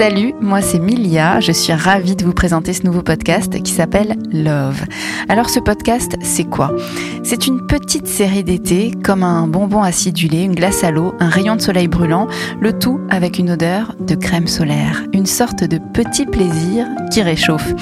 [0.00, 4.16] Salut, moi c'est Milia, je suis ravie de vous présenter ce nouveau podcast qui s'appelle
[4.32, 4.82] Love.
[5.28, 6.74] Alors ce podcast, c'est quoi?
[7.22, 11.54] C'est une petite série d'été, comme un bonbon acidulé, une glace à l'eau, un rayon
[11.54, 12.28] de soleil brûlant,
[12.62, 17.74] le tout avec une odeur de crème solaire, une sorte de petit plaisir qui réchauffe.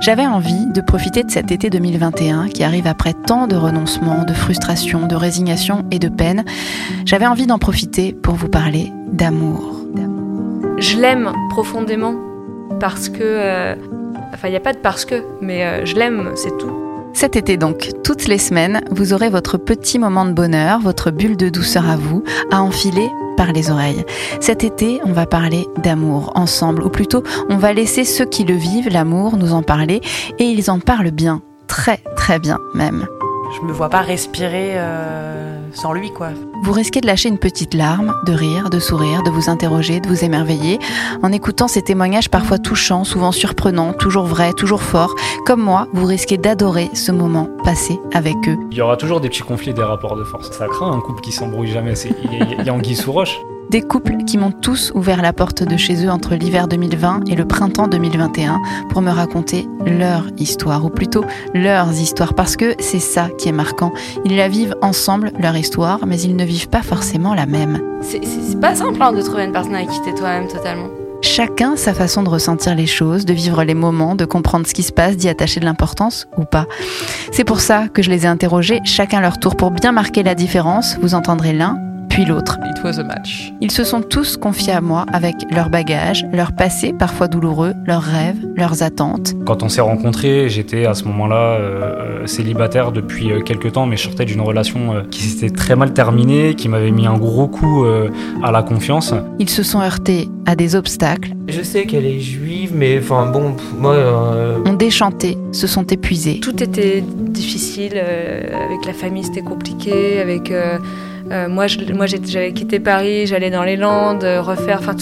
[0.00, 4.34] J'avais envie de profiter de cet été 2021 qui arrive après tant de renoncements, de
[4.34, 6.44] frustrations, de résignation et de peine.
[7.06, 9.75] J'avais envie d'en profiter pour vous parler d'amour.
[10.78, 12.14] Je l'aime profondément
[12.80, 13.18] parce que...
[13.22, 13.74] euh,
[14.34, 16.70] Enfin, il n'y a pas de parce que, mais euh, je l'aime, c'est tout.
[17.14, 21.36] Cet été donc, toutes les semaines, vous aurez votre petit moment de bonheur, votre bulle
[21.36, 24.04] de douceur à vous, à enfiler par les oreilles.
[24.40, 28.54] Cet été, on va parler d'amour ensemble, ou plutôt, on va laisser ceux qui le
[28.54, 30.02] vivent, l'amour, nous en parler,
[30.38, 33.06] et ils en parlent bien, très très bien même.
[33.58, 36.30] Je me vois pas respirer euh, sans lui, quoi.
[36.62, 40.08] Vous risquez de lâcher une petite larme, de rire, de sourire, de vous interroger, de
[40.08, 40.78] vous émerveiller,
[41.22, 45.14] en écoutant ces témoignages parfois touchants, souvent surprenants, toujours vrais, toujours forts.
[45.44, 48.56] Comme moi, vous risquez d'adorer ce moment passé avec eux.
[48.70, 50.50] Il y aura toujours des petits conflits, des rapports de force.
[50.50, 51.94] Ça craint un couple qui s'embrouille jamais.
[51.94, 53.38] C'est- Il y, a- il y a anguille sous roche.
[53.70, 57.34] Des couples qui m'ont tous ouvert la porte de chez eux entre l'hiver 2020 et
[57.34, 63.00] le printemps 2021 pour me raconter leur histoire, ou plutôt leurs histoires, parce que c'est
[63.00, 63.92] ça qui est marquant.
[64.24, 67.80] Ils la vivent ensemble, leur histoire, mais ils ne vivent pas forcément la même.
[68.02, 68.20] C'est-
[68.60, 70.86] pas simple hein, de trouver une personne avec qui t'es toi-même totalement.
[71.22, 74.82] Chacun sa façon de ressentir les choses, de vivre les moments, de comprendre ce qui
[74.84, 76.66] se passe, d'y attacher de l'importance ou pas.
[77.32, 80.34] C'est pour ça que je les ai interrogés, chacun leur tour, pour bien marquer la
[80.36, 80.96] différence.
[81.02, 81.78] Vous entendrez l'un,
[82.16, 82.58] puis l'autre.
[82.64, 83.52] It was a match.
[83.60, 88.00] Ils se sont tous confiés à moi avec leur bagage, leur passé parfois douloureux, leurs
[88.00, 89.34] rêves, leurs attentes.
[89.44, 93.84] Quand on s'est rencontrés, j'étais à ce moment-là euh, euh, célibataire depuis euh, quelques temps,
[93.84, 97.18] mais je sortais d'une relation euh, qui s'était très mal terminée, qui m'avait mis un
[97.18, 98.08] gros coup euh,
[98.42, 99.12] à la confiance.
[99.38, 103.56] Ils se sont heurtés à des obstacles, Je sais qu'elle est juive, mais enfin bon,
[103.78, 106.40] moi, euh, ont déchanté, se sont épuisés.
[106.40, 110.50] Tout était difficile, euh, avec la famille c'était compliqué, avec...
[111.32, 114.94] euh, moi, je- moi, j'ai- j'avais quitté Paris, j'allais dans les Landes, euh, refaire, enfin.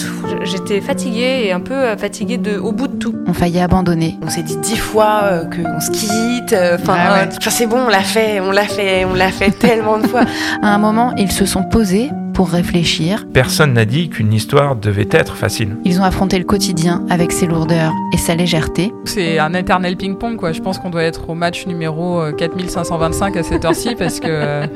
[0.43, 3.15] J'étais fatiguée et un peu euh, fatiguée de, au bout de tout.
[3.27, 4.15] ont failli abandonner.
[4.21, 6.53] On s'est dit dix fois euh, qu'on se quitte.
[6.53, 7.29] euh, Enfin, Ah ouais.
[7.37, 10.21] enfin, c'est bon, on l'a fait, on l'a fait, on l'a fait tellement de fois.
[10.61, 13.25] À un moment, ils se sont posés pour réfléchir.
[13.33, 15.77] Personne n'a dit qu'une histoire devait être facile.
[15.85, 18.93] Ils ont affronté le quotidien avec ses lourdeurs et sa légèreté.
[19.05, 20.51] C'est un éternel ping-pong, quoi.
[20.51, 24.27] Je pense qu'on doit être au match numéro euh, 4525 à cette heure-ci parce que,
[24.29, 24.67] euh,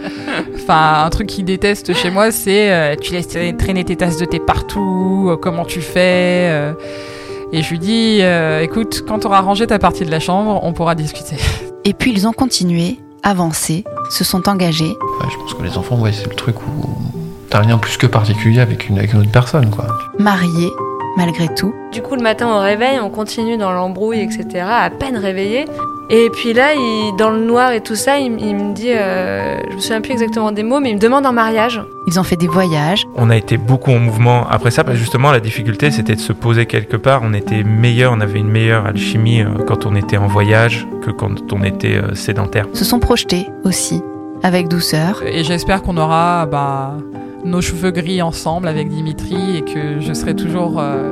[0.55, 3.27] enfin, un truc qu'il déteste chez moi, c'est euh, tu laisses
[3.57, 6.47] traîner tes tasses de thé partout, euh, comment tu fais.
[6.49, 6.73] euh.
[7.51, 10.61] et je lui dis, euh, écoute, quand tu auras rangé ta partie de la chambre,
[10.63, 11.35] on pourra discuter.
[11.85, 14.85] Et puis ils ont continué, avancé, se sont engagés.
[14.85, 16.95] Ouais, je pense que les enfants, ouais, c'est le truc où
[17.49, 19.87] t'as rien plus que particulier avec une, avec une autre personne, quoi.
[20.17, 20.69] mariés
[21.17, 21.73] malgré tout.
[21.91, 25.65] Du coup, le matin au réveil, on continue dans l'embrouille, etc., à peine réveillé.
[26.11, 29.59] Et puis là, il, dans le noir et tout ça, il, il me dit, euh,
[29.69, 31.81] je me souviens plus exactement des mots, mais il me demande en mariage.
[32.07, 34.99] Ils ont fait des voyages, On a été beaucoup en mouvement après ça, parce que
[34.99, 37.21] justement la difficulté c'était de se poser quelque part.
[37.23, 41.11] On était meilleur, on avait une meilleure alchimie euh, quand on était en voyage que
[41.11, 42.65] quand on était euh, sédentaire.
[42.73, 44.01] se sont projetés aussi,
[44.41, 45.21] avec douceur.
[45.23, 46.97] Et j'espère qu'on aura bah,
[47.43, 51.11] nos cheveux gris ensemble avec Dimitri et que je serai toujours euh,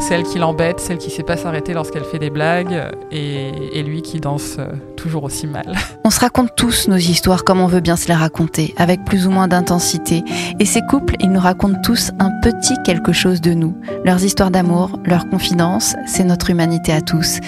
[0.00, 4.02] celle qui l'embête, celle qui sait pas s'arrêter lorsqu'elle fait des blagues et, et lui
[4.02, 4.66] qui danse euh,
[4.96, 5.64] toujours aussi mal.
[6.04, 9.26] On se raconte tous nos histoires comme on veut bien se les raconter, avec plus
[9.26, 10.22] ou moins d'intensité.
[10.60, 13.74] Et ces couples, ils nous racontent tous un petit quelque chose de nous.
[14.04, 17.38] Leurs histoires d'amour, leurs confidences, c'est notre humanité à tous.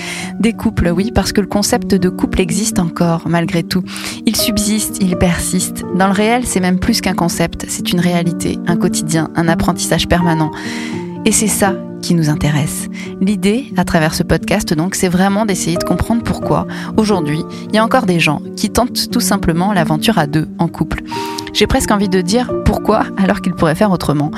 [0.40, 3.82] Des couples, oui, parce que le concept de couple existe encore, malgré tout.
[4.24, 5.84] Il subsiste, il persiste.
[5.94, 10.08] Dans le réel, c'est même plus qu'un concept, c'est une réalité, un quotidien, un apprentissage
[10.08, 10.50] permanent.
[11.26, 12.87] Et c'est ça qui nous intéresse.
[13.20, 17.78] L'idée, à travers ce podcast, donc, c'est vraiment d'essayer de comprendre pourquoi, aujourd'hui, il y
[17.78, 21.03] a encore des gens qui tentent tout simplement l'aventure à deux, en couple.
[21.53, 24.30] J'ai presque envie de dire pourquoi alors qu'ils pourraient faire autrement.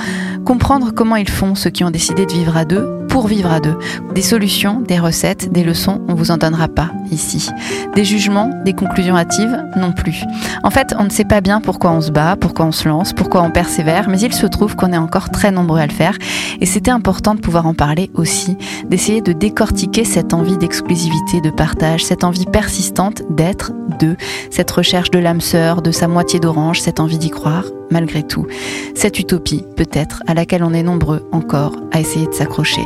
[0.47, 3.61] Comprendre comment ils font ceux qui ont décidé de vivre à deux pour vivre à
[3.61, 3.77] deux.
[4.15, 7.51] Des solutions, des recettes, des leçons, on vous en donnera pas ici.
[7.95, 10.25] Des jugements, des conclusions hâtives, non plus.
[10.63, 13.13] En fait, on ne sait pas bien pourquoi on se bat, pourquoi on se lance,
[13.13, 16.17] pourquoi on persévère, mais il se trouve qu'on est encore très nombreux à le faire
[16.61, 18.57] et c'était important de pouvoir en parler aussi,
[18.87, 24.17] d'essayer de décortiquer cette envie d'exclusivité, de partage, cette envie persistante d'être deux,
[24.51, 28.47] cette recherche de l'âme sœur, de sa moitié d'orange, cette envie d'y croire, malgré tout.
[28.95, 32.83] Cette utopie, peut-être, à laquelle on est nombreux encore à essayer de s'accrocher.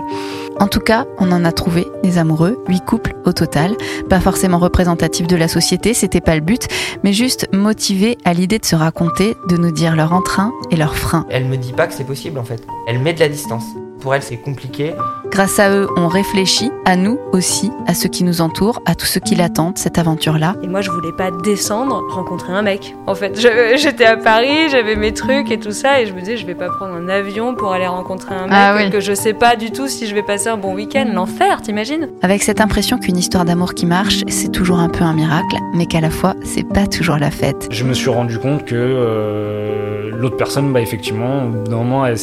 [0.61, 3.77] En tout cas, on en a trouvé des amoureux, huit couples au total,
[4.09, 6.69] pas forcément représentatifs de la société, c'était pas le but,
[7.03, 10.97] mais juste motivés à l'idée de se raconter, de nous dire leur entrain et leur
[10.97, 11.27] frein.
[11.31, 12.63] Elle me dit pas que c'est possible en fait.
[12.87, 13.65] Elle met de la distance.
[14.03, 14.93] Pour elle c'est compliqué.
[15.31, 19.07] Grâce à eux, on réfléchit, à nous aussi, à ceux qui nous entourent, à tous
[19.07, 20.57] ceux qui l'attendent, cette aventure-là.
[20.63, 22.95] Et moi, je voulais pas descendre, rencontrer un mec.
[23.07, 23.41] En fait,
[23.77, 26.55] j'étais à Paris, j'avais mes trucs et tout ça, et je me disais, je vais
[26.55, 28.91] pas prendre un avion pour aller rencontrer un mec Ah oui.
[28.91, 31.07] que je sais pas du tout si je vais passer un bon week-end.
[31.15, 32.09] L'enfer, t'imagines?
[32.21, 35.87] Avec cette impression qu'une histoire d'amour qui marche, c'est toujours un peu un miracle, mais
[35.87, 37.69] qu'à la fois, c'est pas toujours la fête.
[37.71, 42.05] Je me suis rendu compte que euh, l'autre personne, bah, effectivement, au bout d'un moment,
[42.05, 42.19] elle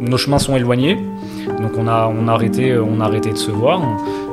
[0.00, 0.96] nos chemins sont éloignés.
[1.60, 2.06] Donc on a,
[3.02, 3.80] arrêté de se voir.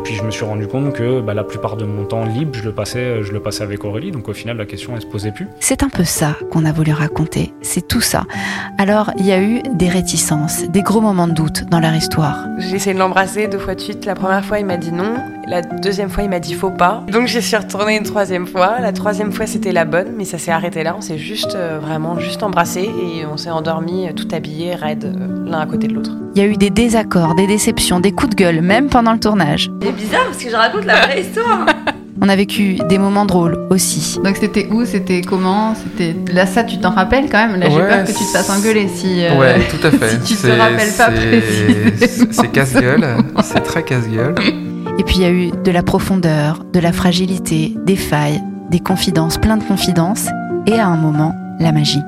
[0.03, 2.63] Puis je me suis rendu compte que bah, la plupart de mon temps libre, je
[2.63, 4.11] le, passais, je le passais avec Aurélie.
[4.11, 5.47] Donc au final, la question, elle se posait plus.
[5.59, 8.25] C'est un peu ça qu'on a voulu raconter, c'est tout ça.
[8.77, 12.47] Alors, il y a eu des réticences, des gros moments de doute dans leur histoire.
[12.59, 14.05] J'ai essayé de l'embrasser deux fois de suite.
[14.05, 15.15] La première fois, il m'a dit non.
[15.47, 17.03] La deuxième fois, il m'a dit faut pas.
[17.11, 18.79] Donc, j'y suis retournée une troisième fois.
[18.79, 20.95] La troisième fois, c'était la bonne, mais ça s'est arrêté là.
[20.97, 25.05] On s'est juste, euh, vraiment, juste embrassé et on s'est endormis euh, tout habillés, raides,
[25.05, 26.11] euh, l'un à côté de l'autre.
[26.35, 29.19] Il y a eu des désaccords, des déceptions, des coups de gueule, même pendant le
[29.19, 29.69] tournage.
[29.93, 31.65] Bizarre parce que je raconte la vraie histoire.
[32.21, 34.17] On a vécu des moments drôles aussi.
[34.23, 37.59] Donc c'était où C'était comment C'était là ça tu t'en rappelles quand même?
[37.59, 39.25] Là j'ai Ouais, peur que tu te fasses engueuler si.
[39.25, 40.09] euh, Ouais, tout à fait.
[40.11, 42.31] si tu te C'est- rappelles pas c'est- précisément.
[42.31, 43.07] C'est casse-gueule,
[43.43, 44.35] c'est très casse-gueule.
[44.99, 48.79] Et puis il y a eu de la profondeur, de la fragilité, des failles, des
[48.79, 50.27] confidences, plein de confidences,
[50.67, 51.99] et à un moment, la magie.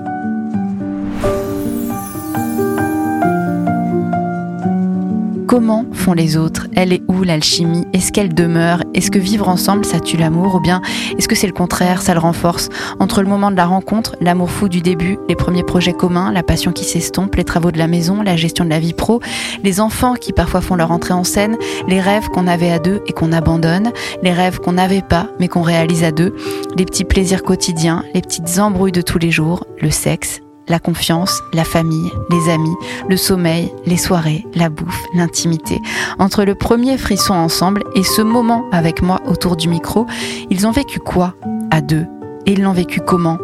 [5.47, 6.65] Comment font les autres?
[6.75, 7.85] Elle est où l'alchimie?
[7.93, 8.81] Est-ce qu'elle demeure?
[8.95, 10.55] Est-ce que vivre ensemble, ça tue l'amour?
[10.55, 10.81] Ou bien
[11.17, 12.69] est-ce que c'est le contraire, ça le renforce?
[12.99, 16.41] Entre le moment de la rencontre, l'amour fou du début, les premiers projets communs, la
[16.41, 19.19] passion qui s'estompe, les travaux de la maison, la gestion de la vie pro,
[19.63, 21.57] les enfants qui parfois font leur entrée en scène,
[21.87, 23.91] les rêves qu'on avait à deux et qu'on abandonne,
[24.23, 26.35] les rêves qu'on n'avait pas mais qu'on réalise à deux,
[26.75, 31.41] les petits plaisirs quotidiens, les petites embrouilles de tous les jours, le sexe, la confiance,
[31.53, 32.75] la famille, les amis,
[33.09, 35.81] le sommeil, les soirées, la bouffe, l'intimité.
[36.19, 40.05] Entre le premier frisson ensemble et ce moment avec moi autour du micro,
[40.49, 41.35] ils ont vécu quoi
[41.71, 42.05] à deux?
[42.45, 43.37] Et ils l'ont vécu comment?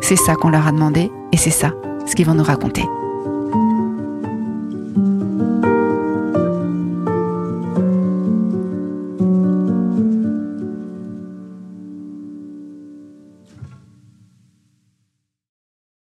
[0.00, 1.72] C'est ça qu'on leur a demandé et c'est ça
[2.06, 2.84] ce qu'ils vont nous raconter.